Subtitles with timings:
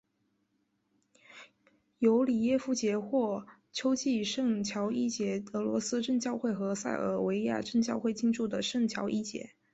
[1.99, 9.51] 尤里耶夫节或秋季圣乔治节俄罗斯正教会和塞尔维亚正教会庆祝的圣乔治节。